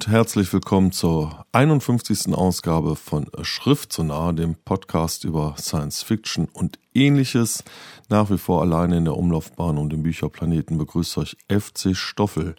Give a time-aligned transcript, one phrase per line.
[0.00, 2.32] Und herzlich willkommen zur 51.
[2.32, 7.64] Ausgabe von Schrift so nah, dem Podcast über Science Fiction und ähnliches.
[8.08, 12.54] Nach wie vor alleine in der Umlaufbahn um den Bücherplaneten begrüßt euch FC Stoffel.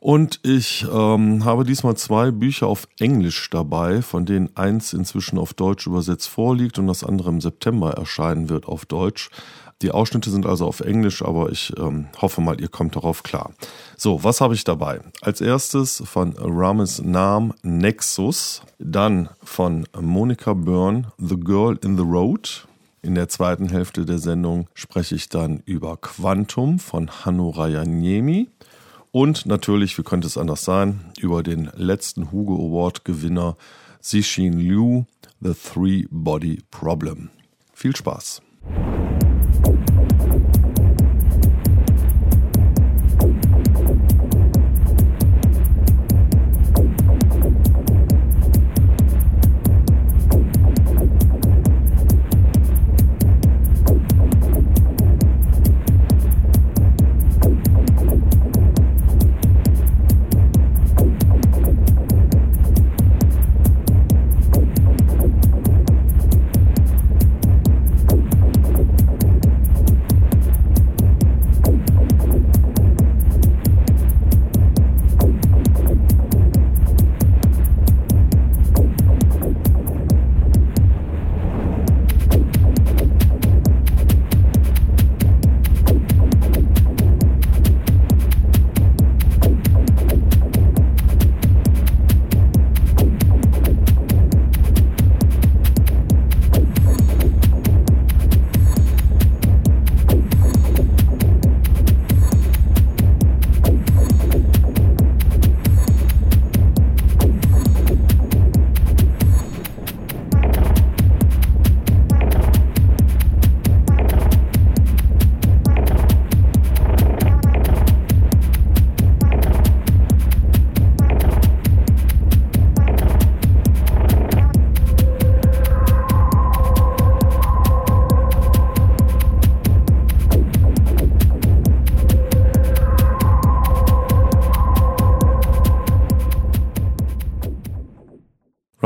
[0.00, 5.54] Und ich ähm, habe diesmal zwei Bücher auf Englisch dabei, von denen eins inzwischen auf
[5.54, 9.30] Deutsch übersetzt vorliegt und das andere im September erscheinen wird auf Deutsch.
[9.82, 13.52] Die Ausschnitte sind also auf Englisch, aber ich ähm, hoffe mal, ihr kommt darauf klar.
[13.96, 15.00] So, was habe ich dabei?
[15.22, 22.66] Als erstes von Rames Nam Nexus, dann von Monica Byrne The Girl in the Road.
[23.02, 28.48] In der zweiten Hälfte der Sendung spreche ich dann über Quantum von Hanno Rayaniemi.
[29.12, 33.56] Und natürlich, wie könnte es anders sein, über den letzten Hugo Award Gewinner
[34.02, 35.04] Xixin Liu,
[35.40, 37.30] The Three Body Problem.
[37.72, 38.42] Viel Spaß!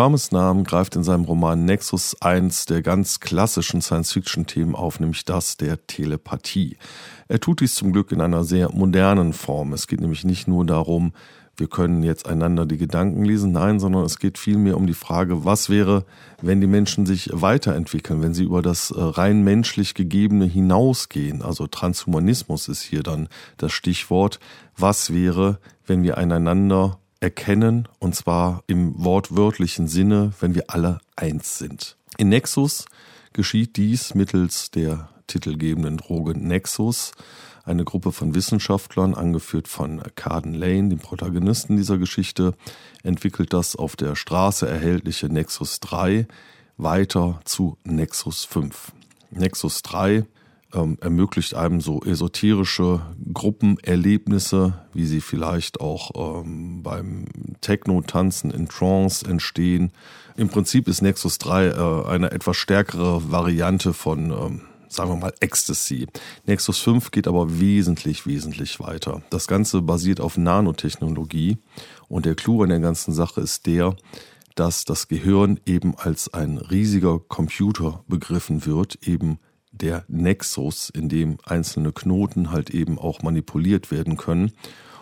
[0.05, 5.57] Rames Namen greift in seinem Roman Nexus eins der ganz klassischen Science-Fiction-Themen auf, nämlich das
[5.57, 6.77] der Telepathie.
[7.27, 9.73] Er tut dies zum Glück in einer sehr modernen Form.
[9.73, 11.15] Es geht nämlich nicht nur darum,
[11.57, 15.47] wir können jetzt einander die Gedanken lesen, nein, sondern es geht vielmehr um die Frage,
[15.47, 16.05] was wäre,
[16.43, 21.41] wenn die Menschen sich weiterentwickeln, wenn sie über das äh, rein menschlich Gegebene hinausgehen.
[21.41, 24.39] Also Transhumanismus ist hier dann das Stichwort.
[24.77, 31.57] Was wäre, wenn wir einander erkennen, und zwar im wortwörtlichen Sinne, wenn wir alle eins
[31.57, 31.97] sind.
[32.19, 32.85] In Nexus
[33.33, 37.13] geschieht dies mittels der titelgebenden Droge Nexus.
[37.65, 42.53] Eine Gruppe von Wissenschaftlern, angeführt von Carden Lane, dem Protagonisten dieser Geschichte,
[43.03, 46.27] entwickelt das auf der Straße erhältliche Nexus 3
[46.77, 48.93] weiter zu Nexus 5.
[49.31, 50.27] Nexus 3
[50.75, 53.01] ähm, ermöglicht einem so esoterische
[53.33, 57.27] Gruppenerlebnisse, wie sie vielleicht auch ähm, beim
[57.61, 59.93] Techno-Tanzen in Trance entstehen.
[60.37, 65.35] Im Prinzip ist Nexus 3 äh, eine etwas stärkere Variante von, ähm, sagen wir mal,
[65.41, 66.07] Ecstasy.
[66.47, 69.23] Nexus 5 geht aber wesentlich, wesentlich weiter.
[69.31, 71.59] Das Ganze basiert auf Nanotechnologie
[72.09, 73.97] und der Clou an der ganzen Sache ist der,
[74.55, 79.39] dass das Gehirn eben als ein riesiger Computer begriffen wird, eben
[79.81, 84.53] der Nexus, in dem einzelne Knoten halt eben auch manipuliert werden können.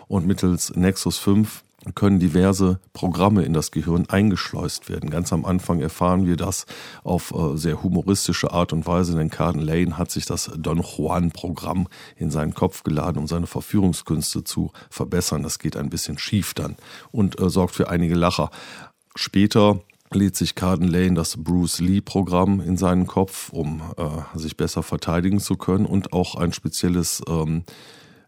[0.07, 1.63] Und mittels Nexus 5
[1.95, 5.09] können diverse Programme in das Gehirn eingeschleust werden.
[5.09, 6.65] Ganz am Anfang erfahren wir das
[7.03, 11.87] auf äh, sehr humoristische Art und Weise, denn Carden Lane hat sich das Don Juan-Programm
[12.15, 15.43] in seinen Kopf geladen, um seine Verführungskünste zu verbessern.
[15.43, 16.77] Das geht ein bisschen schief dann
[17.11, 18.49] und äh, sorgt für einige Lacher.
[19.15, 19.81] Später
[20.15, 25.39] lädt sich Carden Lane das Bruce Lee-Programm in seinen Kopf, um äh, sich besser verteidigen
[25.39, 27.63] zu können und auch ein spezielles ähm,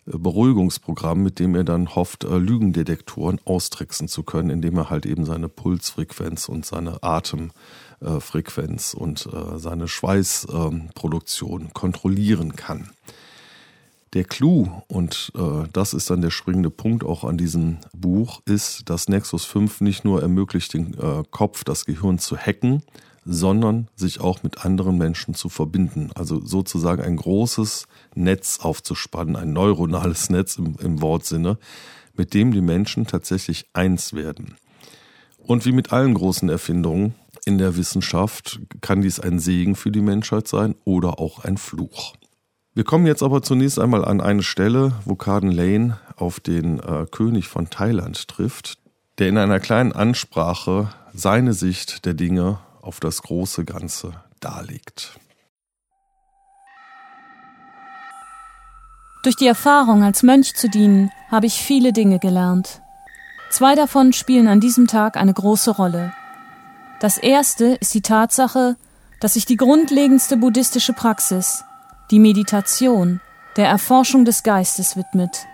[0.05, 5.25] Beruhigungsprogramm, mit dem er dann hofft, äh, Lügendetektoren austricksen zu können, indem er halt eben
[5.25, 12.91] seine Pulsfrequenz und seine Atemfrequenz und äh, seine Schweißproduktion ähm, kontrollieren kann.
[14.15, 18.89] Der Clou, und äh, das ist dann der springende Punkt auch an diesem Buch, ist,
[18.89, 22.81] dass Nexus 5 nicht nur ermöglicht, den äh, Kopf, das Gehirn zu hacken,
[23.25, 26.11] sondern sich auch mit anderen Menschen zu verbinden.
[26.15, 31.57] Also sozusagen ein großes Netz aufzuspannen, ein neuronales Netz im, im Wortsinne,
[32.15, 34.55] mit dem die Menschen tatsächlich eins werden.
[35.39, 37.15] Und wie mit allen großen Erfindungen
[37.45, 42.13] in der Wissenschaft kann dies ein Segen für die Menschheit sein oder auch ein Fluch.
[42.75, 47.05] Wir kommen jetzt aber zunächst einmal an eine Stelle, wo Carden Lane auf den äh,
[47.09, 48.77] König von Thailand trifft,
[49.17, 54.11] der in einer kleinen Ansprache seine Sicht der Dinge auf das große Ganze
[54.41, 55.17] darlegt.
[59.23, 62.81] Durch die Erfahrung, als Mönch zu dienen, habe ich viele Dinge gelernt.
[63.51, 66.11] Zwei davon spielen an diesem Tag eine große Rolle.
[66.99, 68.75] Das erste ist die Tatsache,
[69.21, 71.63] dass sich die grundlegendste buddhistische Praxis,
[72.11, 73.21] die Meditation,
[73.57, 75.45] der Erforschung des Geistes widmet.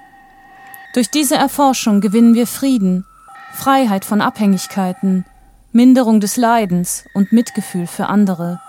[0.94, 3.06] Durch diese Erforschung gewinnen wir Frieden,
[3.54, 5.26] Freiheit von Abhängigkeiten,
[5.72, 8.60] Minderung des Leidens und Mitgefühl für andere.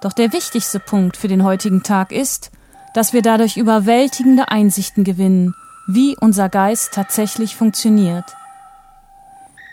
[0.00, 2.50] Doch der wichtigste Punkt für den heutigen Tag ist,
[2.94, 5.54] dass wir dadurch überwältigende Einsichten gewinnen,
[5.86, 8.24] wie unser Geist tatsächlich funktioniert.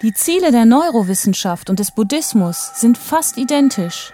[0.01, 4.11] Die Ziele der Neurowissenschaft und des Buddhismus sind fast identisch,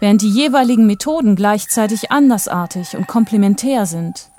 [0.00, 4.30] während die jeweiligen Methoden gleichzeitig andersartig und komplementär sind.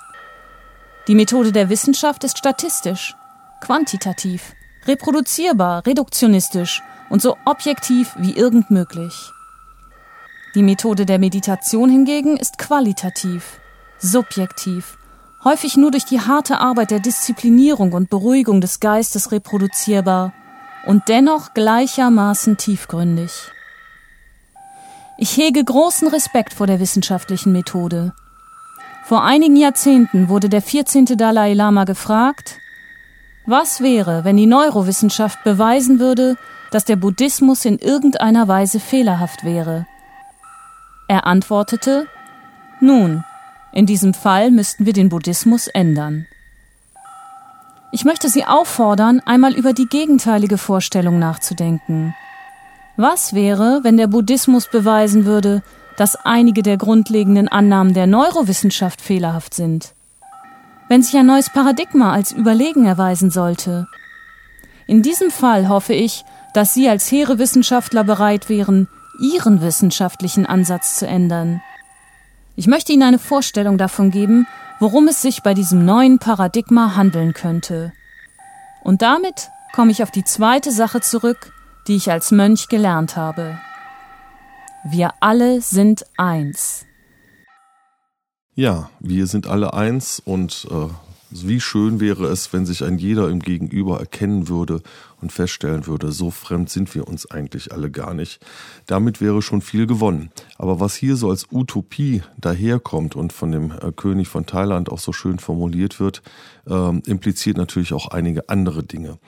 [1.07, 3.15] Die Methode der Wissenschaft ist statistisch,
[3.61, 4.53] quantitativ,
[4.87, 9.31] reproduzierbar, reduktionistisch und so objektiv wie irgend möglich.
[10.55, 13.59] Die Methode der Meditation hingegen ist qualitativ,
[13.99, 14.97] subjektiv,
[15.43, 20.33] häufig nur durch die harte Arbeit der Disziplinierung und Beruhigung des Geistes reproduzierbar
[20.85, 23.51] und dennoch gleichermaßen tiefgründig.
[25.23, 28.11] Ich hege großen Respekt vor der wissenschaftlichen Methode.
[29.03, 31.05] Vor einigen Jahrzehnten wurde der 14.
[31.15, 32.57] Dalai Lama gefragt,
[33.45, 36.37] was wäre, wenn die Neurowissenschaft beweisen würde,
[36.71, 39.85] dass der Buddhismus in irgendeiner Weise fehlerhaft wäre?
[41.07, 42.07] Er antwortete,
[42.79, 43.23] nun,
[43.73, 46.25] in diesem Fall müssten wir den Buddhismus ändern.
[47.91, 52.15] Ich möchte Sie auffordern, einmal über die gegenteilige Vorstellung nachzudenken.
[53.01, 55.63] Was wäre, wenn der Buddhismus beweisen würde,
[55.97, 59.95] dass einige der grundlegenden Annahmen der Neurowissenschaft fehlerhaft sind?
[60.87, 63.87] Wenn sich ein neues Paradigma als überlegen erweisen sollte?
[64.85, 68.87] In diesem Fall hoffe ich, dass Sie als hehre Wissenschaftler bereit wären,
[69.19, 71.59] Ihren wissenschaftlichen Ansatz zu ändern.
[72.55, 74.45] Ich möchte Ihnen eine Vorstellung davon geben,
[74.79, 77.93] worum es sich bei diesem neuen Paradigma handeln könnte.
[78.83, 81.51] Und damit komme ich auf die zweite Sache zurück,
[81.91, 83.59] die ich als Mönch gelernt habe.
[84.89, 86.85] Wir alle sind eins.
[88.55, 90.87] Ja, wir sind alle eins und äh,
[91.31, 94.81] wie schön wäre es, wenn sich ein jeder im Gegenüber erkennen würde
[95.19, 98.39] und feststellen würde, so fremd sind wir uns eigentlich alle gar nicht.
[98.85, 100.31] Damit wäre schon viel gewonnen.
[100.57, 104.99] Aber was hier so als Utopie daherkommt und von dem äh, König von Thailand auch
[104.99, 106.21] so schön formuliert wird,
[106.69, 109.19] äh, impliziert natürlich auch einige andere Dinge.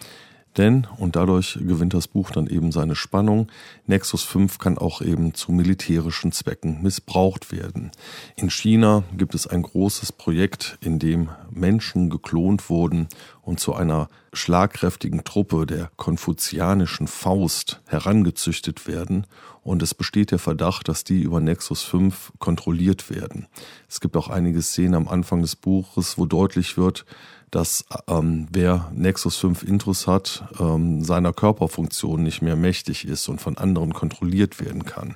[0.58, 3.48] Denn, und dadurch gewinnt das Buch dann eben seine Spannung,
[3.88, 7.92] Nexus 5 kann auch eben zu militärischen Zwecken missbraucht werden.
[8.36, 13.08] In China gibt es ein großes Projekt, in dem Menschen geklont wurden
[13.42, 19.26] und zu einer schlagkräftigen Truppe der konfuzianischen Faust herangezüchtet werden.
[19.64, 23.48] Und es besteht der Verdacht, dass die über Nexus 5 kontrolliert werden.
[23.88, 27.06] Es gibt auch einige Szenen am Anfang des Buches, wo deutlich wird,
[27.50, 33.40] dass ähm, wer Nexus 5 Intros hat, ähm, seiner Körperfunktion nicht mehr mächtig ist und
[33.40, 35.16] von anderen kontrolliert werden kann.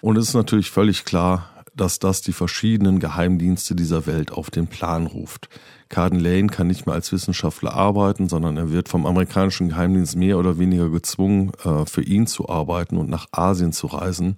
[0.00, 1.50] Und es ist natürlich völlig klar,
[1.80, 5.48] dass das die verschiedenen Geheimdienste dieser Welt auf den Plan ruft.
[5.88, 10.38] Carden Lane kann nicht mehr als Wissenschaftler arbeiten, sondern er wird vom amerikanischen Geheimdienst mehr
[10.38, 14.36] oder weniger gezwungen, äh, für ihn zu arbeiten und nach Asien zu reisen,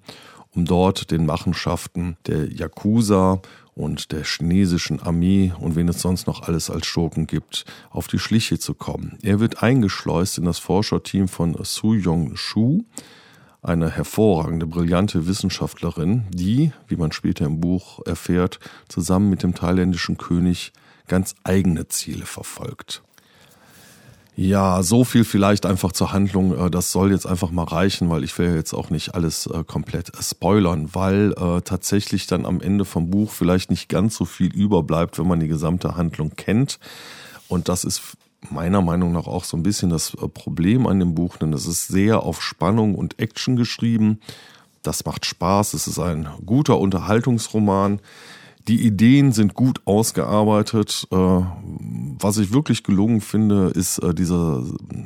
[0.54, 3.40] um dort den Machenschaften der Yakuza
[3.74, 8.18] und der chinesischen Armee und wen es sonst noch alles als Schurken gibt, auf die
[8.18, 9.18] Schliche zu kommen.
[9.22, 12.84] Er wird eingeschleust in das Forscherteam von Su Yong-shu,
[13.62, 20.16] eine hervorragende, brillante Wissenschaftlerin, die, wie man später im Buch erfährt, zusammen mit dem thailändischen
[20.16, 20.72] König
[21.08, 23.02] ganz eigene Ziele verfolgt.
[24.36, 26.56] Ja, so viel vielleicht einfach zur Handlung.
[26.56, 29.64] Äh, das soll jetzt einfach mal reichen, weil ich will jetzt auch nicht alles äh,
[29.64, 34.50] komplett spoilern, weil äh, tatsächlich dann am Ende vom Buch vielleicht nicht ganz so viel
[34.54, 36.78] überbleibt, wenn man die gesamte Handlung kennt.
[37.48, 38.16] Und das ist
[38.48, 41.88] meiner Meinung nach auch so ein bisschen das Problem an dem Buch, denn es ist
[41.88, 44.20] sehr auf Spannung und Action geschrieben.
[44.82, 45.74] Das macht Spaß.
[45.74, 48.00] Es ist ein guter Unterhaltungsroman.
[48.68, 51.08] Die Ideen sind gut ausgearbeitet.
[51.10, 54.62] Äh, was ich wirklich gelungen finde, ist äh, dieser,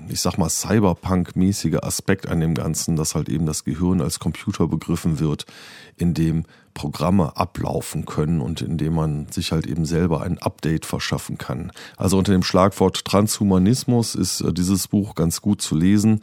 [0.09, 4.67] ich sag mal, Cyberpunk-mäßige Aspekt an dem Ganzen, dass halt eben das Gehirn als Computer
[4.67, 5.47] begriffen wird,
[5.97, 6.45] in dem
[6.75, 11.71] Programme ablaufen können und in dem man sich halt eben selber ein Update verschaffen kann.
[11.97, 16.21] Also unter dem Schlagwort Transhumanismus ist äh, dieses Buch ganz gut zu lesen.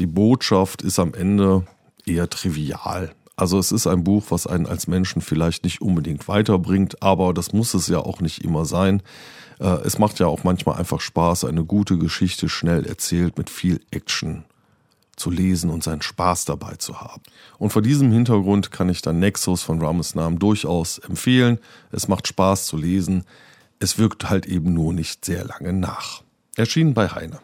[0.00, 1.64] Die Botschaft ist am Ende
[2.04, 3.12] eher trivial.
[3.38, 7.52] Also es ist ein Buch, was einen als Menschen vielleicht nicht unbedingt weiterbringt, aber das
[7.52, 9.00] muss es ja auch nicht immer sein.
[9.60, 13.80] Äh, es macht ja auch manchmal einfach Spaß, eine gute Geschichte schnell erzählt mit viel
[13.92, 14.42] Action
[15.14, 17.22] zu lesen und seinen Spaß dabei zu haben.
[17.58, 21.60] Und vor diesem Hintergrund kann ich dann Nexus von Rames Namen durchaus empfehlen.
[21.92, 23.22] Es macht Spaß zu lesen.
[23.78, 26.22] Es wirkt halt eben nur nicht sehr lange nach.
[26.56, 27.38] Erschienen bei Heine.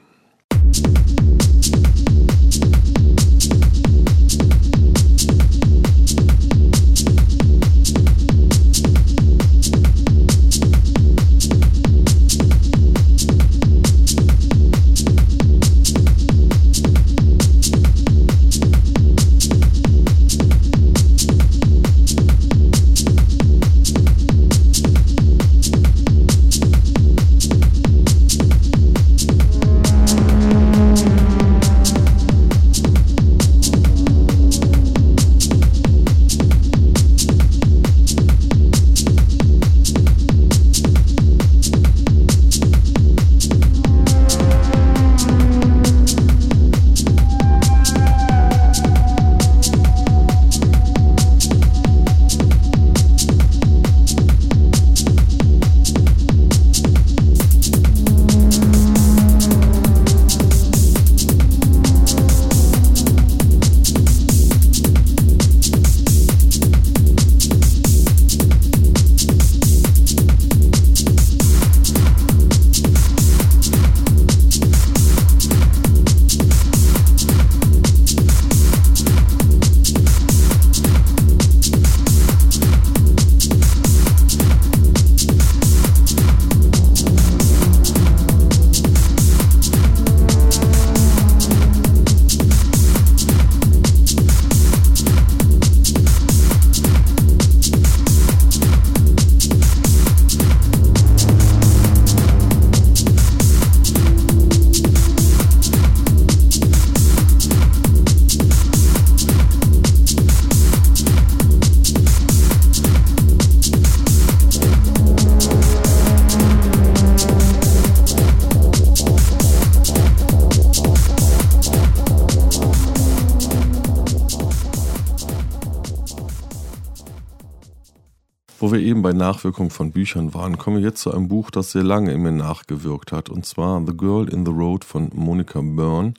[128.64, 131.73] Wo wir eben bei Nachwirkung von Büchern waren, kommen wir jetzt zu einem Buch, das
[131.73, 135.61] sehr lange in mir nachgewirkt hat, und zwar The Girl in the Road von Monica
[135.61, 136.14] Byrne,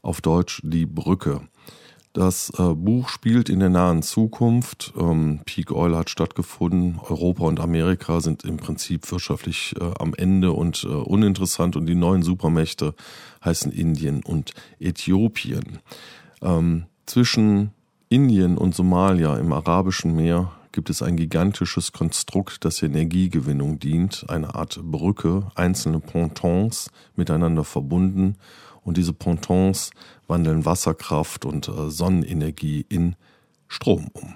[0.00, 1.40] auf Deutsch Die Brücke.
[2.12, 4.92] Das äh, Buch spielt in der nahen Zukunft.
[4.96, 7.00] Ähm, Peak Oil hat stattgefunden.
[7.08, 11.74] Europa und Amerika sind im Prinzip wirtschaftlich äh, am Ende und äh, uninteressant.
[11.74, 12.94] Und die neuen Supermächte
[13.44, 15.80] heißen Indien und Äthiopien.
[16.40, 17.72] Ähm, zwischen
[18.08, 24.24] Indien und Somalia im Arabischen Meer gibt es ein gigantisches Konstrukt, das der Energiegewinnung dient,
[24.28, 28.36] eine Art Brücke, einzelne Pontons miteinander verbunden
[28.82, 29.90] und diese Pontons
[30.28, 33.16] wandeln Wasserkraft und äh, Sonnenenergie in
[33.68, 34.34] Strom um.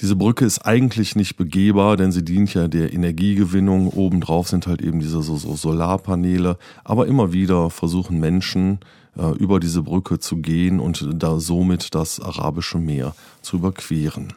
[0.00, 3.88] Diese Brücke ist eigentlich nicht begehbar, denn sie dient ja der Energiegewinnung.
[3.88, 6.58] Obendrauf sind halt eben diese so, so Solarpaneele.
[6.82, 8.80] Aber immer wieder versuchen Menschen
[9.16, 14.32] äh, über diese Brücke zu gehen und da somit das Arabische Meer zu überqueren.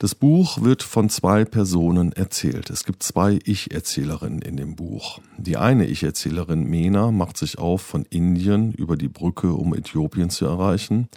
[0.00, 2.70] Das Buch wird von zwei Personen erzählt.
[2.70, 5.20] Es gibt zwei Ich-Erzählerinnen in dem Buch.
[5.36, 10.46] Die eine Ich-Erzählerin, Mena, macht sich auf von Indien über die Brücke, um Äthiopien zu
[10.46, 11.10] erreichen.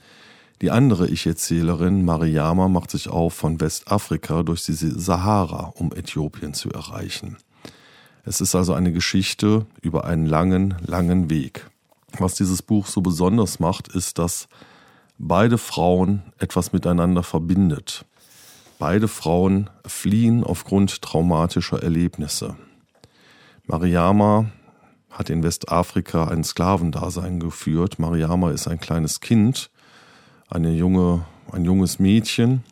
[0.61, 6.69] Die andere Ich-Erzählerin, Mariama, macht sich auf von Westafrika durch die Sahara, um Äthiopien zu
[6.69, 7.37] erreichen.
[8.25, 11.69] Es ist also eine Geschichte über einen langen, langen Weg.
[12.17, 14.49] Was dieses Buch so besonders macht, ist, dass
[15.17, 18.03] beide Frauen etwas miteinander verbindet.
[18.83, 22.57] Beide Frauen fliehen aufgrund traumatischer Erlebnisse.
[23.65, 24.47] Mariama
[25.09, 27.97] hat in Westafrika ein Sklavendasein geführt.
[27.97, 29.71] Mariama ist ein kleines Kind,
[30.49, 32.65] eine junge, ein junges Mädchen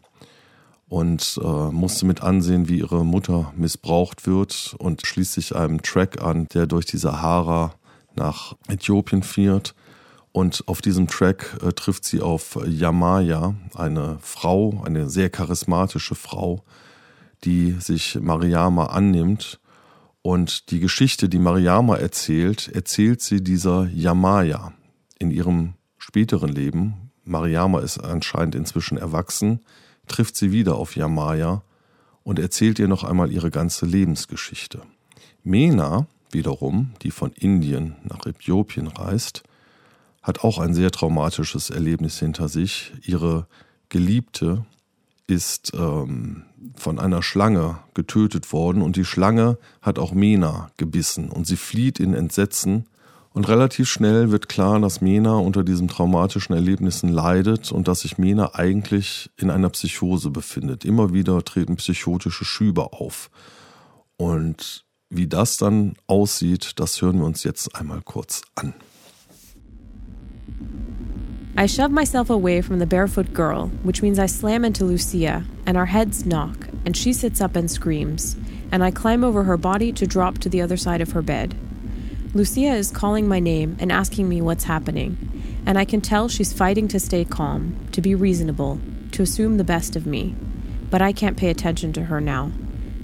[0.89, 6.21] und äh, musste mit ansehen, wie ihre Mutter missbraucht wird und schließt sich einem Track
[6.21, 7.73] an, der durch die Sahara
[8.17, 9.75] nach Äthiopien führt.
[10.31, 16.63] Und auf diesem Track äh, trifft sie auf Yamaya, eine Frau, eine sehr charismatische Frau,
[17.43, 19.59] die sich Mariama annimmt.
[20.21, 24.73] Und die Geschichte, die Mariama erzählt, erzählt sie dieser Yamaya
[25.19, 27.11] in ihrem späteren Leben.
[27.23, 29.61] Mariama ist anscheinend inzwischen erwachsen,
[30.07, 31.63] trifft sie wieder auf Yamaya
[32.23, 34.81] und erzählt ihr noch einmal ihre ganze Lebensgeschichte.
[35.43, 39.43] Mena wiederum, die von Indien nach Äthiopien reist,
[40.21, 42.93] hat auch ein sehr traumatisches Erlebnis hinter sich.
[43.03, 43.47] Ihre
[43.89, 44.65] Geliebte
[45.27, 46.43] ist ähm,
[46.75, 51.99] von einer Schlange getötet worden und die Schlange hat auch Mena gebissen und sie flieht
[51.99, 52.85] in Entsetzen
[53.33, 58.17] und relativ schnell wird klar, dass Mena unter diesen traumatischen Erlebnissen leidet und dass sich
[58.17, 60.83] Mena eigentlich in einer Psychose befindet.
[60.83, 63.29] Immer wieder treten psychotische Schübe auf.
[64.17, 68.73] Und wie das dann aussieht, das hören wir uns jetzt einmal kurz an.
[71.57, 75.77] I shove myself away from the barefoot girl, which means I slam into Lucia, and
[75.77, 78.37] our heads knock, and she sits up and screams,
[78.71, 81.55] and I climb over her body to drop to the other side of her bed.
[82.33, 85.17] Lucia is calling my name and asking me what's happening,
[85.65, 88.79] and I can tell she's fighting to stay calm, to be reasonable,
[89.11, 90.33] to assume the best of me.
[90.89, 92.53] But I can't pay attention to her now.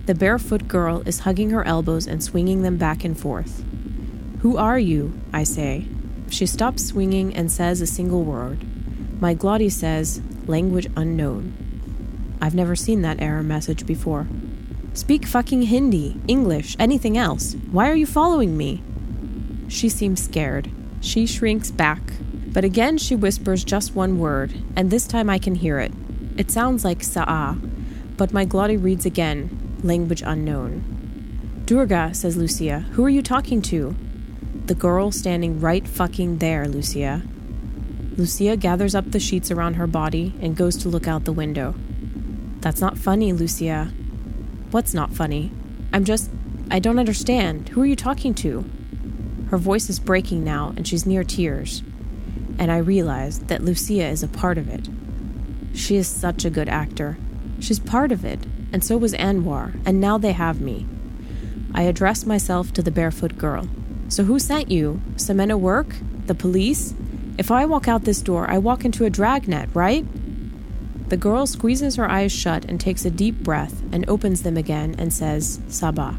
[0.06, 3.66] The barefoot girl is hugging her elbows and swinging them back and forth.
[4.40, 5.20] Who are you?
[5.34, 5.86] I say.
[6.30, 8.66] She stops swinging and says a single word.
[9.22, 11.54] My glotty says, language unknown.
[12.42, 14.28] I've never seen that error message before.
[14.94, 17.56] Speak fucking Hindi, English, anything else.
[17.72, 18.84] Why are you following me?
[19.68, 20.72] She seems scared.
[21.02, 22.02] She shrinks back.
[22.48, 25.92] But again, she whispers just one word, and this time I can hear it.
[26.38, 27.58] It sounds like Sa'a,
[28.18, 31.64] but my glotty reads again, language unknown.
[31.66, 33.96] Durga, says Lucia, who are you talking to?
[34.68, 37.22] The girl standing right fucking there, Lucia.
[38.18, 41.74] Lucia gathers up the sheets around her body and goes to look out the window.
[42.60, 43.94] That's not funny, Lucia.
[44.72, 45.54] What's not funny?
[45.94, 46.30] I'm just.
[46.70, 47.70] I don't understand.
[47.70, 48.70] Who are you talking to?
[49.52, 51.82] Her voice is breaking now, and she's near tears.
[52.60, 54.90] And I realize that Lucia is a part of it.
[55.74, 57.18] She is such a good actor.
[57.62, 60.86] She's part of it, and so was Anwar, and now they have me.
[61.74, 63.70] I address myself to the barefoot girl.
[64.10, 65.02] So who sent you?
[65.16, 65.96] Semena work?
[66.26, 66.94] The police?
[67.38, 70.06] If I walk out this door, I walk into a dragnet, right?
[71.10, 74.96] The girl squeezes her eyes shut and takes a deep breath and opens them again
[74.98, 76.18] and says, Sabah.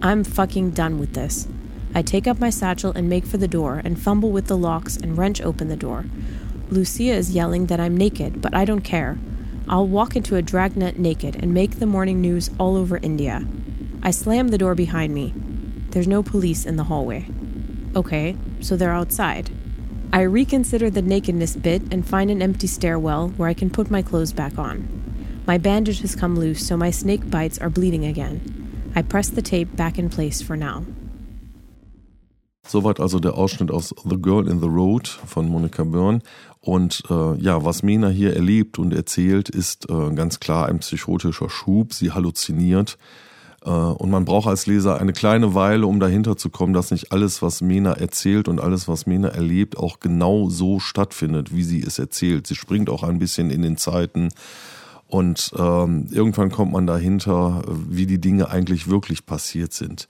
[0.00, 1.46] I'm fucking done with this.
[1.94, 4.96] I take up my satchel and make for the door and fumble with the locks
[4.96, 6.06] and wrench open the door.
[6.70, 9.18] Lucia is yelling that I'm naked, but I don't care.
[9.68, 13.46] I'll walk into a dragnet naked and make the morning news all over India.
[14.02, 15.34] I slam the door behind me.
[15.92, 17.26] There's no police in the hallway.
[17.94, 19.50] Okay, so they're outside.
[20.10, 24.00] I reconsider the nakedness bit and find an empty stairwell where I can put my
[24.00, 24.88] clothes back on.
[25.46, 28.40] My bandage has come loose, so my snake bites are bleeding again.
[28.94, 30.84] I press the tape back in place for now.
[32.66, 36.20] Soweit also der Ausschnitt aus The Girl in the Road von Monica Byrne.
[36.60, 41.50] Und äh, ja, was Mena hier erlebt und erzählt, ist äh, ganz klar ein psychotischer
[41.50, 41.92] Schub.
[41.92, 42.96] Sie halluziniert.
[43.64, 47.12] Äh, und man braucht als Leser eine kleine Weile, um dahinter zu kommen, dass nicht
[47.12, 51.82] alles, was Mena erzählt und alles, was Mena erlebt, auch genau so stattfindet, wie sie
[51.82, 52.46] es erzählt.
[52.46, 54.30] Sie springt auch ein bisschen in den Zeiten.
[55.06, 60.08] Und ähm, irgendwann kommt man dahinter, wie die Dinge eigentlich wirklich passiert sind.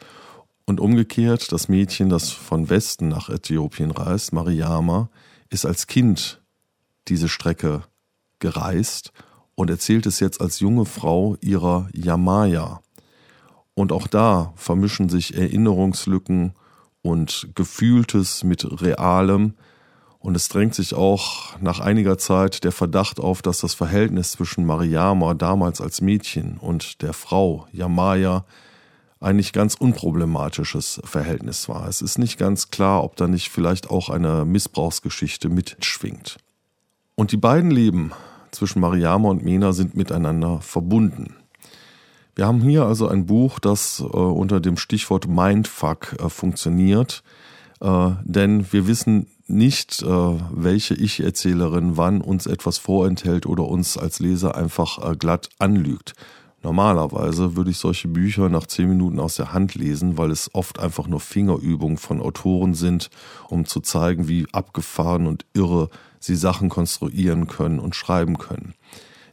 [0.64, 5.08] Und umgekehrt, das Mädchen, das von Westen nach Äthiopien reist, Mariama,
[5.50, 6.40] ist als Kind
[7.08, 7.82] diese Strecke
[8.38, 9.12] gereist
[9.56, 12.80] und erzählt es jetzt als junge Frau ihrer Yamaya.
[13.74, 16.52] Und auch da vermischen sich Erinnerungslücken
[17.02, 19.54] und Gefühltes mit Realem.
[20.18, 24.64] Und es drängt sich auch nach einiger Zeit der Verdacht auf, dass das Verhältnis zwischen
[24.64, 28.44] Mariama damals als Mädchen und der Frau Yamaya
[29.22, 31.88] ein nicht ganz unproblematisches Verhältnis war.
[31.88, 36.38] Es ist nicht ganz klar, ob da nicht vielleicht auch eine Missbrauchsgeschichte mitschwingt.
[37.14, 38.12] Und die beiden Leben
[38.50, 41.36] zwischen Mariama und Mena sind miteinander verbunden.
[42.34, 47.22] Wir haben hier also ein Buch, das äh, unter dem Stichwort Mindfuck äh, funktioniert,
[47.80, 50.06] äh, denn wir wissen nicht, äh,
[50.50, 56.14] welche Ich-Erzählerin wann uns etwas vorenthält oder uns als Leser einfach äh, glatt anlügt.
[56.62, 60.78] Normalerweise würde ich solche Bücher nach zehn Minuten aus der Hand lesen, weil es oft
[60.78, 63.10] einfach nur Fingerübungen von Autoren sind,
[63.48, 65.90] um zu zeigen, wie abgefahren und irre
[66.20, 68.74] sie Sachen konstruieren können und schreiben können.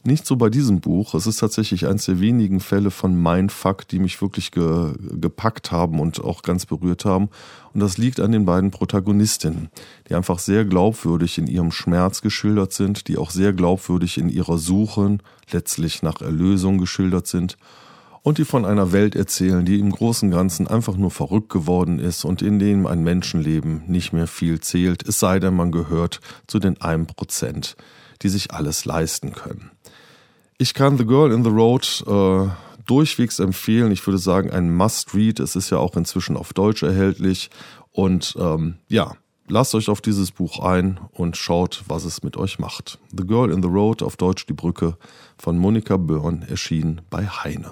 [0.05, 1.13] Nicht so bei diesem Buch.
[1.13, 5.99] Es ist tatsächlich eines der wenigen Fälle von Mindfuck, die mich wirklich ge gepackt haben
[5.99, 7.29] und auch ganz berührt haben.
[7.73, 9.69] Und das liegt an den beiden Protagonistinnen,
[10.07, 14.57] die einfach sehr glaubwürdig in ihrem Schmerz geschildert sind, die auch sehr glaubwürdig in ihrer
[14.57, 15.17] Suche
[15.51, 17.57] letztlich nach Erlösung geschildert sind
[18.21, 22.25] und die von einer Welt erzählen, die im Großen Ganzen einfach nur verrückt geworden ist
[22.25, 26.59] und in dem ein Menschenleben nicht mehr viel zählt, es sei denn, man gehört zu
[26.59, 27.75] den 1%,
[28.21, 29.71] die sich alles leisten können.
[30.57, 32.49] Ich kann The Girl in the Road äh,
[32.85, 33.91] durchwegs empfehlen.
[33.91, 35.39] Ich würde sagen, ein Must-Read.
[35.39, 37.49] Es ist ja auch inzwischen auf Deutsch erhältlich.
[37.91, 39.15] Und ähm, ja,
[39.47, 42.99] lasst euch auf dieses Buch ein und schaut, was es mit euch macht.
[43.15, 44.97] The Girl in the Road, auf Deutsch die Brücke,
[45.37, 47.71] von Monika Börn, erschien bei Heine.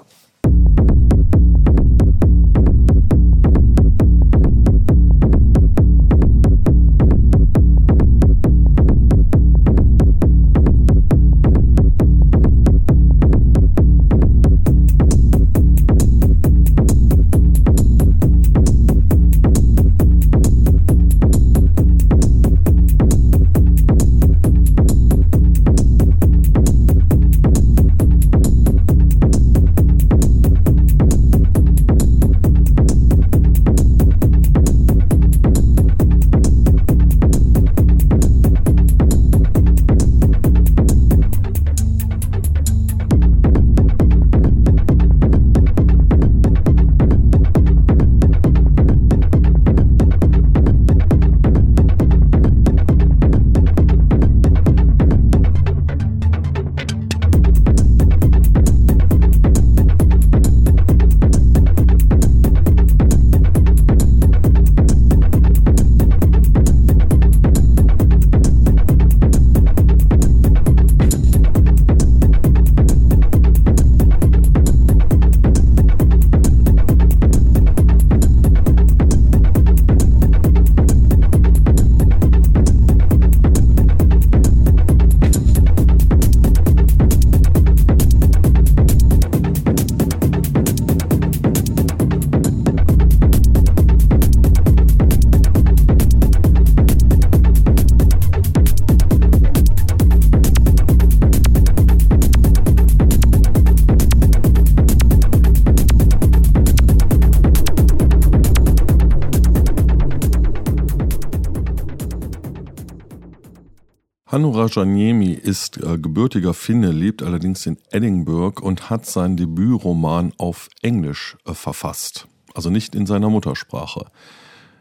[114.77, 121.35] Rajaniemi ist äh, gebürtiger Finne, lebt allerdings in Edinburgh und hat seinen Debütroman auf Englisch
[121.47, 124.05] äh, verfasst, also nicht in seiner Muttersprache.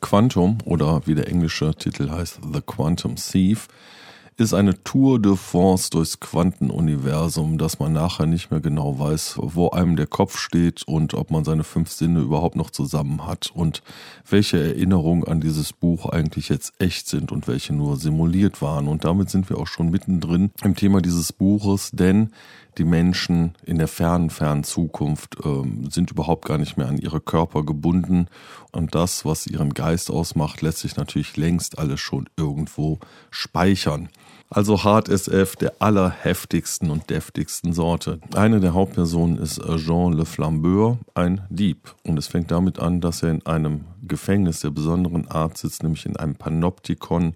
[0.03, 3.69] Quantum oder wie der englische Titel heißt, The Quantum Thief,
[4.39, 9.71] ist eine Tour de force durchs Quantenuniversum, dass man nachher nicht mehr genau weiß, wo
[9.71, 13.83] einem der Kopf steht und ob man seine fünf Sinne überhaupt noch zusammen hat und
[14.29, 18.89] welche Erinnerungen an dieses Buch eigentlich jetzt echt sind und welche nur simuliert waren.
[18.89, 22.31] Und damit sind wir auch schon mittendrin im Thema dieses Buches, denn
[22.77, 27.23] die Menschen in der fernen, fernen Zukunft äh, sind überhaupt gar nicht mehr an ihre
[27.23, 28.27] Körper gebunden
[28.73, 32.99] und das, was ihren Geist ausmacht, lässt sich natürlich längst alles schon irgendwo
[33.31, 34.11] speichern.
[34.49, 38.21] Also Hard SF der allerheftigsten und deftigsten Sorte.
[38.35, 41.95] Eine der Hauptpersonen ist Jean Le Flambeur, ein Dieb.
[42.05, 46.07] Und es fängt damit an, dass er in einem Gefängnis der besonderen Art sitzt, nämlich
[46.07, 47.35] in einem Panoptikon,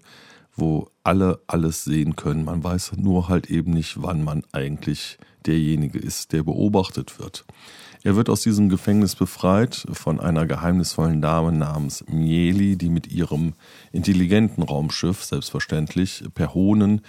[0.55, 2.45] wo alle alles sehen können.
[2.45, 7.45] Man weiß nur halt eben nicht, wann man eigentlich derjenige ist, der beobachtet wird.
[8.03, 13.53] Er wird aus diesem Gefängnis befreit von einer geheimnisvollen Dame namens Mieli, die mit ihrem
[13.91, 17.01] intelligenten Raumschiff, selbstverständlich, per Hohnen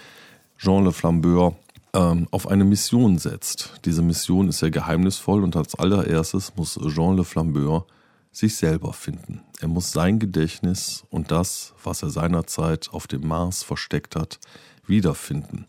[0.55, 1.55] Jean Le Flambeur
[1.93, 3.73] ähm, auf eine Mission setzt.
[3.85, 7.87] Diese Mission ist sehr geheimnisvoll und als allererstes muss Jean Le Flambeur
[8.31, 9.41] sich selber finden.
[9.61, 14.39] Er muss sein Gedächtnis und das, was er seinerzeit auf dem Mars versteckt hat,
[14.85, 15.65] wiederfinden.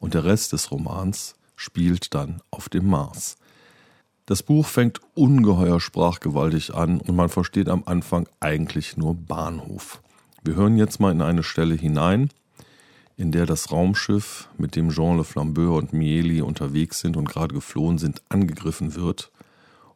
[0.00, 3.36] Und der Rest des Romans spielt dann auf dem Mars.
[4.26, 10.02] Das Buch fängt ungeheuer sprachgewaltig an und man versteht am Anfang eigentlich nur Bahnhof.
[10.42, 12.30] Wir hören jetzt mal in eine Stelle hinein,
[13.16, 17.54] in der das Raumschiff, mit dem Jean Le Flambeur und Mieli unterwegs sind und gerade
[17.54, 19.30] geflohen sind, angegriffen wird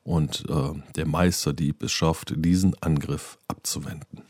[0.05, 4.23] und äh, der Meisterdieb es schafft, diesen Angriff abzuwenden.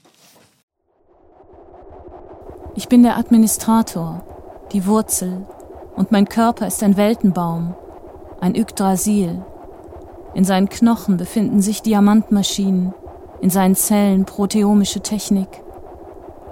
[2.75, 4.25] Ich bin der Administrator,
[4.73, 5.47] die Wurzel,
[5.95, 7.75] und mein Körper ist ein Weltenbaum,
[8.41, 9.45] ein Yggdrasil,
[10.35, 12.95] in seinen Knochen befinden sich Diamantmaschinen,
[13.40, 15.49] in seinen Zellen proteomische Technik.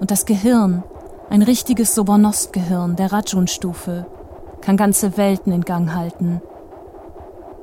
[0.01, 0.83] Und das Gehirn,
[1.31, 4.07] ein richtiges Sobornost-Gehirn der Rajun-Stufe,
[4.61, 6.41] kann ganze Welten in Gang halten.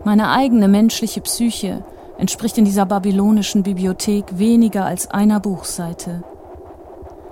[0.04, 1.84] Meine eigene menschliche Psyche
[2.18, 6.24] entspricht in dieser babylonischen Bibliothek weniger als einer Buchseite.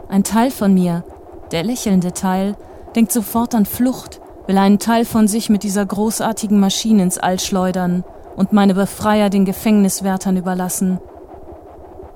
[0.10, 1.04] Ein Teil von mir,
[1.52, 2.56] der lächelnde Teil,
[2.96, 7.40] denkt sofort an Flucht, will einen Teil von sich mit dieser großartigen Maschine ins All
[7.40, 8.04] schleudern
[8.36, 11.00] und meine Befreier den Gefängniswärtern überlassen.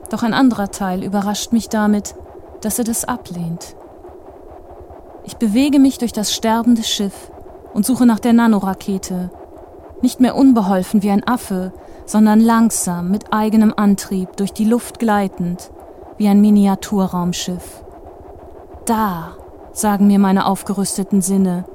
[0.09, 2.15] Doch ein anderer Teil überrascht mich damit,
[2.61, 3.75] dass er das ablehnt.
[5.23, 7.31] Ich bewege mich durch das sterbende Schiff
[7.73, 9.29] und suche nach der Nanorakete.
[10.01, 11.73] Nicht mehr unbeholfen wie ein Affe,
[12.05, 15.71] sondern langsam mit eigenem Antrieb durch die Luft gleitend,
[16.17, 17.83] wie ein Miniaturraumschiff.
[18.85, 19.33] Da,
[19.73, 21.65] sagen mir meine aufgerüsteten Sinne.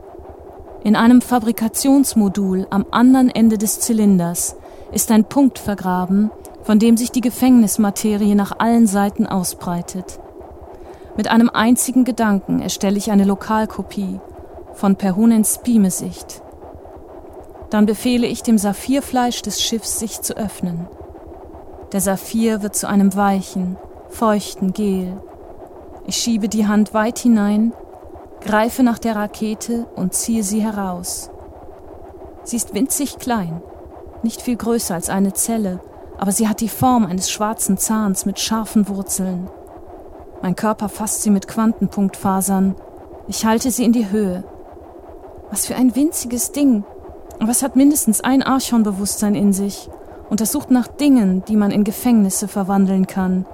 [0.84, 4.56] In einem Fabrikationsmodul am anderen Ende des Zylinders
[4.90, 6.30] ist ein Punkt vergraben,
[6.62, 10.18] von dem sich die Gefängnismaterie nach allen Seiten ausbreitet.
[11.16, 14.20] Mit einem einzigen Gedanken erstelle ich eine Lokalkopie
[14.74, 16.42] von Perhunens Spimesicht.
[17.70, 20.88] Dann befehle ich dem Saphirfleisch des Schiffs, sich zu öffnen.
[21.92, 23.76] Der Saphir wird zu einem weichen,
[24.08, 25.20] feuchten Gel.
[26.06, 27.72] Ich schiebe die Hand weit hinein,
[28.42, 31.30] greife nach der Rakete und ziehe sie heraus.
[32.44, 33.62] Sie ist winzig klein,
[34.22, 35.80] nicht viel größer als eine Zelle,
[36.18, 39.48] aber sie hat die Form eines schwarzen Zahns mit scharfen Wurzeln.
[40.42, 42.74] Mein Körper fasst sie mit Quantenpunktfasern.
[43.28, 44.44] Ich halte sie in die Höhe.
[45.50, 46.84] Was für ein winziges Ding.
[47.38, 49.88] Aber es hat mindestens ein Archonbewusstsein in sich
[50.30, 53.46] und es sucht nach Dingen, die man in Gefängnisse verwandeln kann.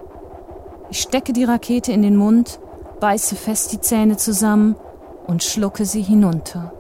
[0.91, 2.61] Ich stecke die Rakete in den Mund,
[3.01, 4.77] beiße fest die Zähne zusammen
[5.27, 6.73] und schlucke sie hinunter.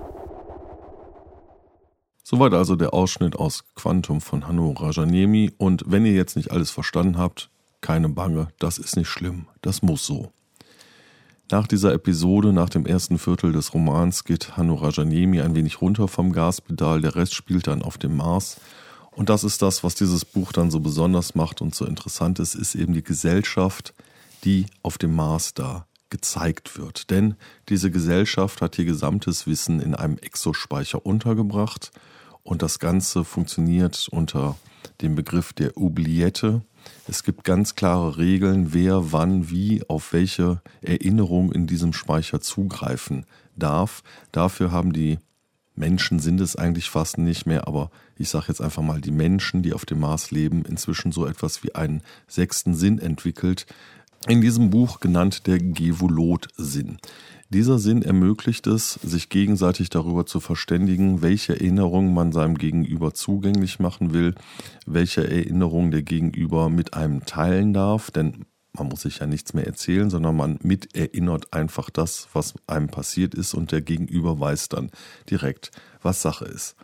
[2.25, 5.53] Soweit also der Ausschnitt aus Quantum von Hanno Rajanemi.
[5.57, 7.49] Und wenn ihr jetzt nicht alles verstanden habt,
[7.81, 10.31] keine Bange, das ist nicht schlimm, das muss so.
[11.51, 16.07] Nach dieser Episode, nach dem ersten Viertel des Romans, geht Hanno Rajaniemi ein wenig runter
[16.07, 18.61] vom Gaspedal, der Rest spielt dann auf dem Mars.
[19.13, 22.55] Und das ist das, was dieses Buch dann so besonders macht und so interessant ist,
[22.55, 23.95] ist eben die Gesellschaft,
[24.45, 27.11] die auf dem Mars da gezeigt wird.
[27.11, 27.35] Denn
[27.69, 31.91] diese Gesellschaft hat ihr gesamtes Wissen in einem Exospeicher untergebracht
[32.43, 34.57] und das Ganze funktioniert unter
[35.01, 36.63] dem Begriff der Oubliette.
[37.07, 43.27] Es gibt ganz klare Regeln, wer wann wie auf welche Erinnerung in diesem Speicher zugreifen
[43.57, 44.03] darf.
[44.33, 45.19] Dafür haben die
[45.79, 49.63] Menschen sind es eigentlich fast nicht mehr, aber ich sage jetzt einfach mal, die Menschen,
[49.63, 53.67] die auf dem Mars leben, inzwischen so etwas wie einen sechsten Sinn entwickelt.
[54.27, 56.99] In diesem Buch genannt der Gevolot-Sinn.
[57.51, 63.79] Dieser Sinn ermöglicht es, sich gegenseitig darüber zu verständigen, welche Erinnerungen man seinem Gegenüber zugänglich
[63.79, 64.35] machen will,
[64.87, 69.67] welche Erinnerungen der Gegenüber mit einem teilen darf, denn man muss sich ja nichts mehr
[69.67, 74.91] erzählen, sondern man miterinnert einfach das, was einem passiert ist und der Gegenüber weiß dann
[75.31, 75.71] direkt,
[76.03, 76.77] was Sache ist.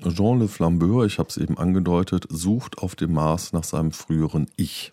[0.00, 4.48] Jean Le Flambeur, ich habe es eben angedeutet, sucht auf dem Mars nach seinem früheren
[4.56, 4.92] Ich.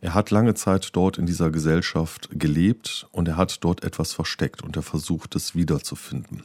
[0.00, 4.62] Er hat lange Zeit dort in dieser Gesellschaft gelebt und er hat dort etwas versteckt
[4.62, 6.44] und er versucht es wiederzufinden.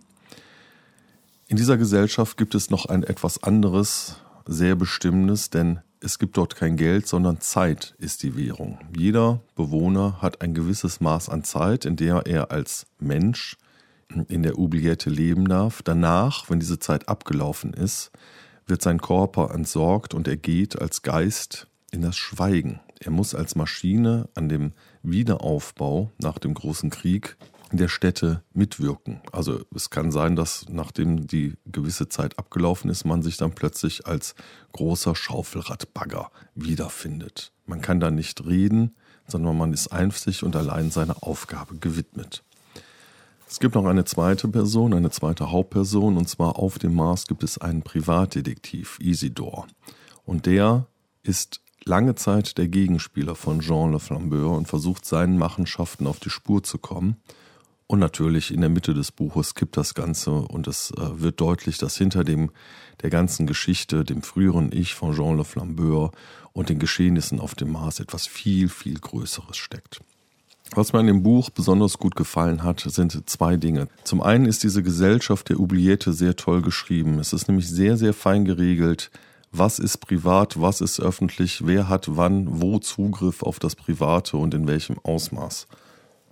[1.47, 4.15] In dieser Gesellschaft gibt es noch ein etwas anderes,
[4.47, 8.79] sehr bestimmendes, denn es gibt dort kein Geld, sondern Zeit ist die Währung.
[8.97, 13.57] Jeder Bewohner hat ein gewisses Maß an Zeit, in der er als Mensch
[14.27, 15.81] in der Oubliette leben darf.
[15.81, 18.11] Danach, wenn diese Zeit abgelaufen ist,
[18.65, 22.79] wird sein Körper entsorgt und er geht als Geist in das Schweigen.
[22.99, 27.37] Er muss als Maschine an dem Wiederaufbau nach dem großen Krieg
[27.71, 29.21] der Städte mitwirken.
[29.31, 34.05] Also es kann sein, dass nachdem die gewisse Zeit abgelaufen ist, man sich dann plötzlich
[34.05, 34.35] als
[34.73, 37.51] großer Schaufelradbagger wiederfindet.
[37.65, 38.95] Man kann da nicht reden,
[39.27, 42.43] sondern man ist einzig und allein seiner Aufgabe gewidmet.
[43.47, 47.43] Es gibt noch eine zweite Person, eine zweite Hauptperson, und zwar auf dem Mars gibt
[47.43, 49.67] es einen Privatdetektiv, Isidor.
[50.25, 50.87] Und der
[51.23, 56.29] ist lange Zeit der Gegenspieler von Jean Le Flambeur und versucht seinen Machenschaften auf die
[56.29, 57.17] Spur zu kommen.
[57.87, 61.77] Und natürlich in der Mitte des Buches kippt das Ganze und es äh, wird deutlich,
[61.77, 62.49] dass hinter dem
[63.01, 66.11] der ganzen Geschichte, dem früheren Ich von Jean Le Flambeur
[66.53, 69.99] und den Geschehnissen auf dem Mars etwas viel, viel Größeres steckt.
[70.75, 73.87] Was mir an dem Buch besonders gut gefallen hat, sind zwei Dinge.
[74.05, 77.19] Zum einen ist diese Gesellschaft der Oubliette sehr toll geschrieben.
[77.19, 79.11] Es ist nämlich sehr, sehr fein geregelt,
[79.53, 84.53] was ist privat, was ist öffentlich, wer hat wann, wo Zugriff auf das Private und
[84.53, 85.67] in welchem Ausmaß.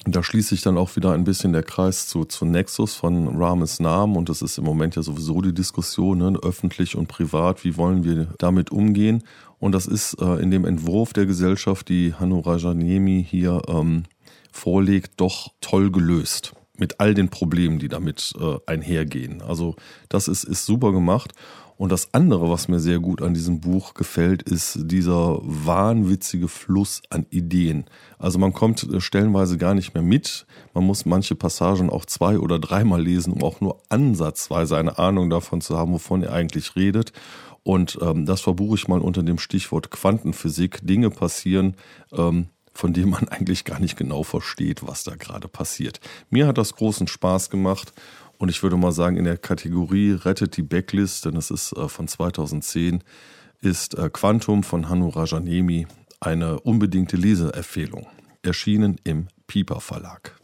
[0.06, 3.80] Da schließt sich dann auch wieder ein bisschen der Kreis zu, zu Nexus von Rames
[3.80, 6.40] Namen und das ist im Moment ja sowieso die Diskussion, ne?
[6.42, 9.24] öffentlich und privat, wie wollen wir damit umgehen?
[9.60, 14.06] Und das ist äh, in dem Entwurf der Gesellschaft, die Hanno Rajaniemi hier ähm,
[14.52, 19.44] vorlegt, doch toll gelöst mit all den Problemen, die damit äh, einhergehen.
[19.44, 19.76] Also
[20.10, 21.34] das ist, ist super gemacht.
[21.82, 27.02] Und das andere, was mir sehr gut an diesem Buch gefällt, ist dieser wahnwitzige Fluss
[27.10, 27.86] an Ideen.
[28.20, 30.46] Also man kommt äh, stellenweise gar nicht mehr mit.
[30.76, 35.32] Man muss manche Passagen auch zwei oder dreimal lesen, um auch nur ansatzweise eine Ahnung
[35.32, 37.14] davon zu haben, wovon er eigentlich redet.
[37.64, 40.86] Und ähm, das verbuche ich mal unter dem Stichwort Quantenphysik.
[40.86, 41.76] Dinge passieren,
[42.12, 46.00] ähm, von denen man eigentlich gar nicht genau versteht, was da gerade passiert.
[46.30, 47.92] Mir hat das großen Spaß gemacht
[48.42, 51.88] und ich würde mal sagen, in der Kategorie Rettet die Backlist, denn es ist äh,
[51.88, 53.04] von 2010,
[53.62, 55.86] ist äh, Quantum von Hanu Rajanemi
[56.20, 58.08] eine unbedingte Leseempfehlung.
[58.42, 60.36] Erschienen im Piper Verlag.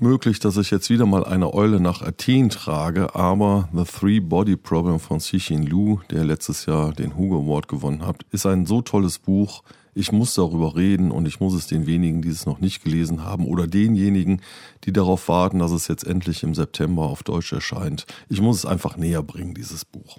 [0.00, 4.20] Gut möglich, dass ich jetzt wieder mal eine Eule nach Athen trage, aber The Three
[4.20, 8.64] Body Problem von Cixin Liu, der letztes Jahr den Hugo Award gewonnen hat, ist ein
[8.64, 9.62] so tolles Buch.
[9.92, 13.24] Ich muss darüber reden und ich muss es den wenigen, die es noch nicht gelesen
[13.24, 14.40] haben oder denjenigen,
[14.84, 18.06] die darauf warten, dass es jetzt endlich im September auf Deutsch erscheint.
[18.30, 20.16] Ich muss es einfach näher bringen, dieses Buch.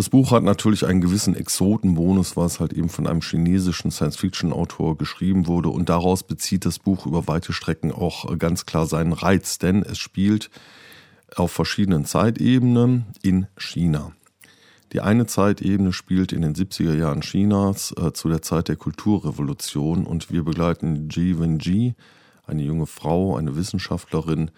[0.00, 4.96] Das Buch hat natürlich einen gewissen Exotenbonus, weil es halt eben von einem chinesischen Science-Fiction-Autor
[4.96, 9.58] geschrieben wurde und daraus bezieht das Buch über weite Strecken auch ganz klar seinen Reiz,
[9.58, 10.48] denn es spielt
[11.36, 14.12] auf verschiedenen Zeitebenen in China.
[14.94, 20.06] Die eine Zeitebene spielt in den 70er Jahren Chinas äh, zu der Zeit der Kulturrevolution
[20.06, 21.94] und wir begleiten Ji Wenji,
[22.46, 24.50] eine junge Frau, eine Wissenschaftlerin,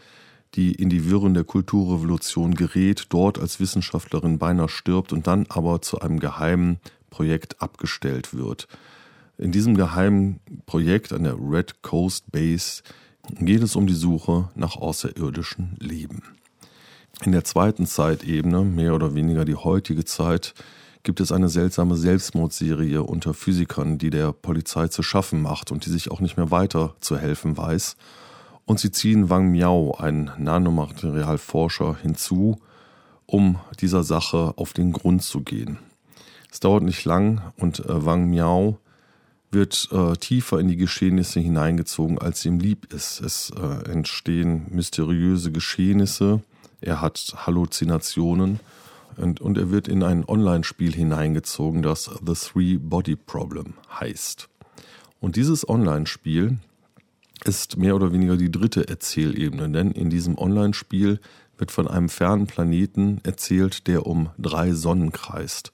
[0.55, 5.81] die in die Wirren der Kulturrevolution gerät, dort als Wissenschaftlerin beinahe stirbt und dann aber
[5.81, 6.79] zu einem geheimen
[7.11, 8.69] Projekt abgestellt wird.
[9.39, 12.83] In diesem geheimen Projekt an der Red Coast Base
[13.39, 16.23] geht es um die Suche nach außerirdischem Leben.
[17.25, 20.55] In der zweiten Zeitebene, mehr oder weniger die heutige Zeit,
[21.03, 25.91] gibt es eine seltsame Selbstmordserie unter Physikern, die der Polizei zu schaffen macht und die
[25.91, 27.97] sich auch nicht mehr weiter zu helfen weiß
[28.65, 32.61] und sie ziehen Wang Miao, einen Nanomaterialforscher, hinzu,
[33.27, 35.79] um dieser Sache auf den Grund zu gehen.
[36.51, 38.79] Es dauert nicht lang und äh, Wang Miao
[39.51, 43.21] wird äh, tiefer in die Geschehnisse hineingezogen, als ihm lieb ist.
[43.21, 46.43] Es äh, entstehen mysteriöse Geschehnisse,
[46.81, 48.61] er hat Halluzinationen
[49.17, 54.49] und, und er wird in ein Online-Spiel hineingezogen, das The Three Body Problem heißt.
[55.21, 56.59] Und dieses Online-Spiel
[57.45, 61.21] ist mehr oder weniger die dritte Erzählebene, denn in diesem Online-Spiel
[61.59, 65.73] wird von einem fernen Planeten erzählt, der um drei Sonnen kreist.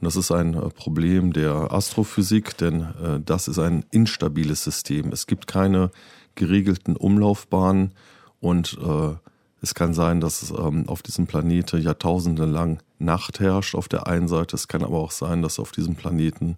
[0.00, 5.12] Und das ist ein äh, Problem der Astrophysik, denn äh, das ist ein instabiles System.
[5.12, 5.90] Es gibt keine
[6.34, 7.92] geregelten Umlaufbahnen
[8.40, 9.14] und äh,
[9.62, 14.28] es kann sein, dass ähm, auf diesem Planeten Jahrtausende lang Nacht herrscht auf der einen
[14.28, 14.56] Seite.
[14.56, 16.56] Es kann aber auch sein, dass auf diesem Planeten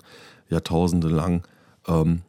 [0.49, 1.47] Jahrtausende lang
[1.87, 2.23] ähm,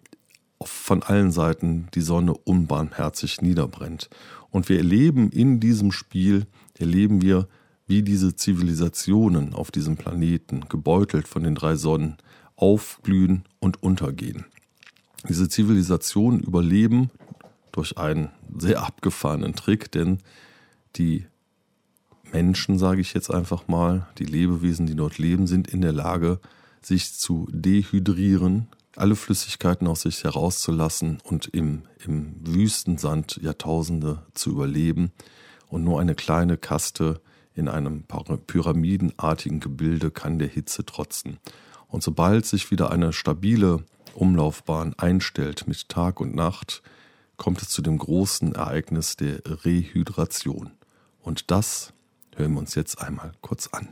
[0.62, 4.10] von allen Seiten die Sonne unbarmherzig niederbrennt.
[4.50, 6.48] Und wir erleben in diesem Spiel,
[6.78, 7.48] erleben wir,
[7.86, 12.18] wie diese Zivilisationen auf diesem Planeten, gebeutelt von den drei Sonnen,
[12.56, 14.46] aufglühen und untergehen.
[15.30, 17.12] Diese Zivilisationen überleben
[17.72, 20.20] durch einen sehr abgefahrenen Trick, denn
[20.96, 21.26] die
[22.34, 26.40] Menschen, sage ich jetzt einfach mal, die Lebewesen, die dort leben, sind in der Lage,
[26.82, 28.68] sich zu dehydrieren,
[28.98, 35.12] alle Flüssigkeiten aus sich herauszulassen und im, im Wüstensand Jahrtausende zu überleben.
[35.68, 37.22] Und nur eine kleine Kaste
[37.54, 41.40] in einem pyramidenartigen Gebilde kann der Hitze trotzen.
[41.88, 43.84] Und sobald sich wieder eine stabile
[44.14, 46.82] Umlaufbahn einstellt mit Tag und Nacht,
[47.38, 50.72] kommt es zu dem großen Ereignis der Rehydration.
[51.22, 51.94] Und das
[52.36, 53.90] hören wir uns jetzt einmal kurz an.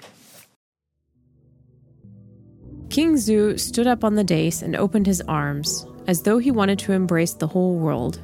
[2.90, 6.80] King Zhu stood up on the dais and opened his arms, as though he wanted
[6.80, 8.22] to embrace the whole world.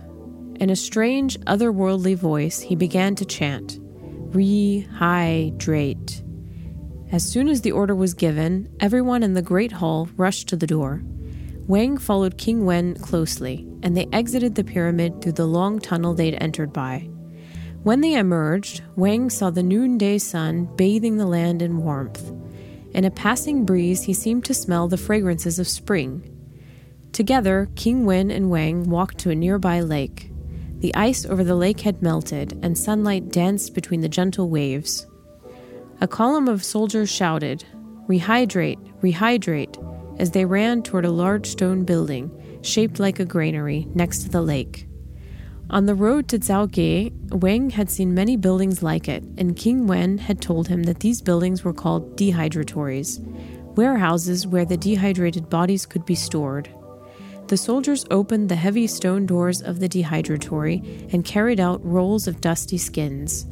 [0.59, 3.79] In a strange, otherworldly voice, he began to chant,
[4.31, 6.23] Rehydrate.
[7.11, 10.67] As soon as the order was given, everyone in the great hall rushed to the
[10.67, 11.03] door.
[11.67, 16.41] Wang followed King Wen closely, and they exited the pyramid through the long tunnel they'd
[16.41, 17.09] entered by.
[17.83, 22.31] When they emerged, Wang saw the noonday sun bathing the land in warmth.
[22.93, 26.27] In a passing breeze, he seemed to smell the fragrances of spring.
[27.13, 30.31] Together, King Wen and Wang walked to a nearby lake.
[30.79, 35.07] The ice over the lake had melted, and sunlight danced between the gentle waves.
[36.01, 37.63] A column of soldiers shouted,
[38.07, 39.77] Rehydrate, rehydrate,
[40.19, 44.41] as they ran toward a large stone building, shaped like a granary, next to the
[44.41, 44.87] lake.
[45.71, 50.17] On the road to Zhaoge, Wang had seen many buildings like it, and King Wen
[50.17, 53.19] had told him that these buildings were called dehydratories,
[53.77, 56.69] warehouses where the dehydrated bodies could be stored.
[57.47, 62.41] The soldiers opened the heavy stone doors of the dehydratory and carried out rolls of
[62.41, 63.45] dusty skins.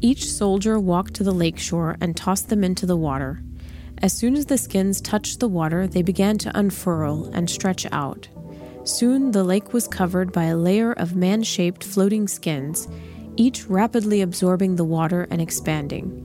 [0.00, 3.42] Each soldier walked to the lakeshore and tossed them into the water.
[3.98, 8.28] As soon as the skins touched the water, they began to unfurl and stretch out.
[8.86, 12.86] Soon the lake was covered by a layer of man shaped floating skins,
[13.36, 16.22] each rapidly absorbing the water and expanding.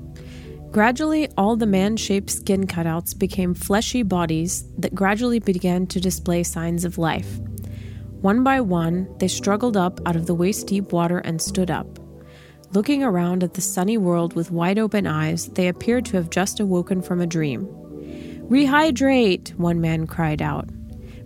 [0.72, 6.44] Gradually, all the man shaped skin cutouts became fleshy bodies that gradually began to display
[6.44, 7.40] signs of life.
[8.22, 11.98] One by one, they struggled up out of the waist deep water and stood up.
[12.74, 16.60] Looking around at the sunny world with wide open eyes, they appeared to have just
[16.60, 17.66] awoken from a dream.
[18.50, 20.70] Rehydrate, one man cried out.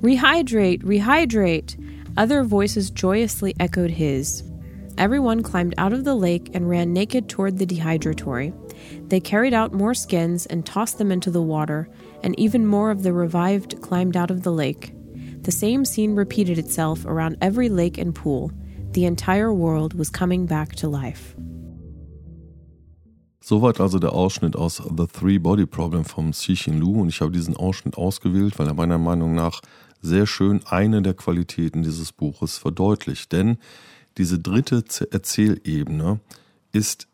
[0.06, 1.84] Rehydrate, rehydrate!
[2.16, 4.43] Other voices joyously echoed his.
[4.99, 8.53] Everyone climbed out of the lake and ran naked toward the dehydratory.
[9.10, 11.89] They carried out more skins and tossed them into the water,
[12.22, 14.93] and even more of the revived climbed out of the lake.
[15.41, 18.51] The same scene repeated itself around every lake and pool.
[18.91, 21.36] The entire world was coming back to life.
[23.47, 27.32] Soweit also der Ausschnitt aus The Three Body Problem vom Xixin Lu und ich habe
[27.32, 29.62] diesen Ausschnitt ausgewählt, weil er meiner Meinung nach
[30.06, 33.32] sehr schön eine der Qualitäten dieses Buches verdeutlicht.
[33.32, 33.58] Denn
[34.18, 36.20] diese dritte Erzählebene
[36.72, 37.08] ist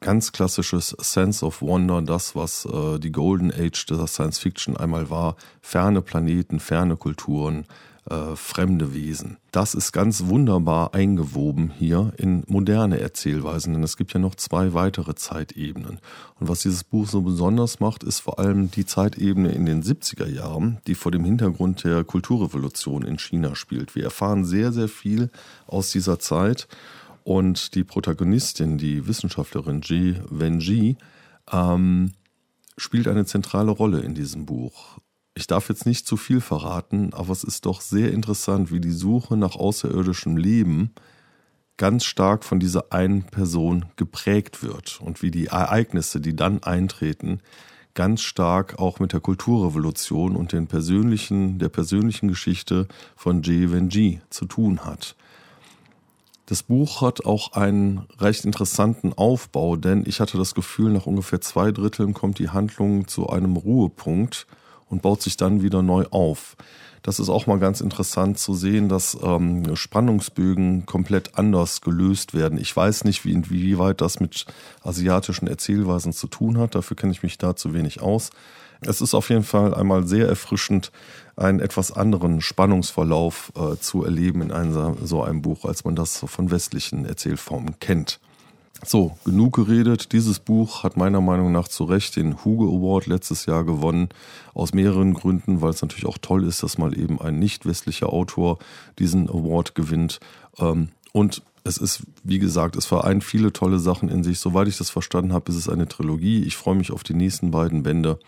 [0.00, 5.10] ganz klassisches Sense of Wonder, das, was äh, die Golden Age der Science Fiction einmal
[5.10, 5.36] war.
[5.60, 7.66] Ferne Planeten, ferne Kulturen,
[8.10, 9.38] äh, fremde Wesen.
[9.50, 14.74] Das ist ganz wunderbar eingewoben hier in moderne Erzählweisen, denn es gibt ja noch zwei
[14.74, 15.98] weitere Zeitebenen.
[16.38, 20.28] Und was dieses Buch so besonders macht, ist vor allem die Zeitebene in den 70er
[20.28, 23.94] Jahren, die vor dem Hintergrund der Kulturrevolution in China spielt.
[23.94, 25.30] Wir erfahren sehr, sehr viel
[25.66, 26.68] aus dieser Zeit.
[27.24, 30.96] Und die Protagonistin, die Wissenschaftlerin Ji Wenji,
[31.50, 32.12] ähm,
[32.76, 34.98] spielt eine zentrale Rolle in diesem Buch.
[35.38, 38.90] Ich darf jetzt nicht zu viel verraten, aber es ist doch sehr interessant, wie die
[38.90, 40.92] Suche nach außerirdischem Leben
[41.76, 47.40] ganz stark von dieser einen Person geprägt wird und wie die Ereignisse, die dann eintreten,
[47.92, 54.22] ganz stark auch mit der Kulturrevolution und den persönlichen, der persönlichen Geschichte von Jie Wenji
[54.30, 55.16] zu tun hat.
[56.46, 61.42] Das Buch hat auch einen recht interessanten Aufbau, denn ich hatte das Gefühl, nach ungefähr
[61.42, 64.46] zwei Dritteln kommt die Handlung zu einem Ruhepunkt
[64.88, 66.56] und baut sich dann wieder neu auf.
[67.02, 72.58] Das ist auch mal ganz interessant zu sehen, dass ähm, Spannungsbögen komplett anders gelöst werden.
[72.58, 74.44] Ich weiß nicht, wie, inwieweit das mit
[74.82, 76.74] asiatischen Erzählweisen zu tun hat.
[76.74, 78.30] Dafür kenne ich mich da zu wenig aus.
[78.80, 80.90] Es ist auf jeden Fall einmal sehr erfrischend,
[81.36, 86.24] einen etwas anderen Spannungsverlauf äh, zu erleben in einem, so einem Buch, als man das
[86.26, 88.18] von westlichen Erzählformen kennt.
[88.84, 90.12] So, genug geredet.
[90.12, 94.08] Dieses Buch hat meiner Meinung nach zu Recht den Hugo Award letztes Jahr gewonnen.
[94.54, 98.12] Aus mehreren Gründen, weil es natürlich auch toll ist, dass mal eben ein nicht westlicher
[98.12, 98.58] Autor
[98.98, 100.20] diesen Award gewinnt.
[100.58, 104.38] Ähm, und es ist, wie gesagt, es vereint viele tolle Sachen in sich.
[104.38, 106.42] Soweit ich das verstanden habe, ist es eine Trilogie.
[106.44, 108.18] Ich freue mich auf die nächsten beiden Bände.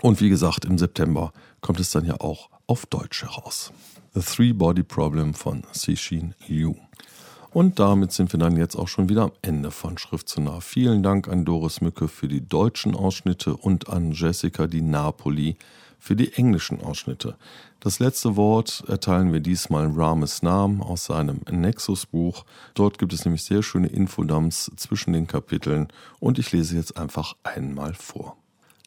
[0.00, 3.72] Und wie gesagt, im September kommt es dann ja auch auf Deutsch heraus.
[4.14, 6.74] The Three Body Problem von Cixin Liu.
[7.52, 10.60] Und damit sind wir dann jetzt auch schon wieder am Ende von Schrift zu nah.
[10.60, 15.56] Vielen Dank an Doris Mücke für die deutschen Ausschnitte und an Jessica Di Napoli
[15.98, 17.36] für die englischen Ausschnitte.
[17.78, 22.44] Das letzte Wort erteilen wir diesmal Rames Nam aus seinem Nexus-Buch.
[22.72, 25.88] Dort gibt es nämlich sehr schöne Infodumps zwischen den Kapiteln
[26.20, 28.38] und ich lese jetzt einfach einmal vor.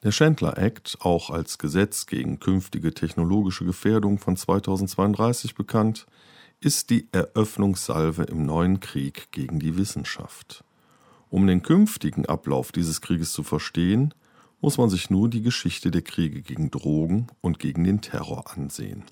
[0.04, 6.08] Der Chandler Act, auch als Gesetz gegen künftige technologische Gefährdung von 2032 bekannt,
[6.60, 10.64] ist die Eröffnungssalve im neuen Krieg gegen die Wissenschaft.
[11.30, 14.14] Um den künftigen Ablauf dieses Krieges zu verstehen,
[14.62, 19.04] muss man sich nur die Geschichte der Kriege gegen Drogen und gegen den Terror ansehen.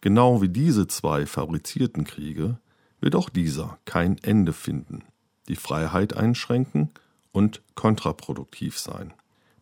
[0.00, 2.58] Genau wie diese zwei fabrizierten Kriege
[3.00, 5.04] wird auch dieser kein Ende finden,
[5.48, 6.90] die Freiheit einschränken
[7.32, 9.12] und kontraproduktiv sein,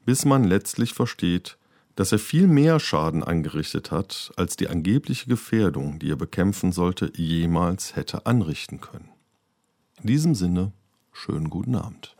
[0.04, 1.57] bis man letztlich versteht,
[1.98, 7.10] dass er viel mehr Schaden angerichtet hat, als die angebliche Gefährdung, die er bekämpfen sollte,
[7.16, 9.08] jemals hätte anrichten können.
[10.00, 10.70] In diesem Sinne,
[11.12, 12.14] schönen guten Abend.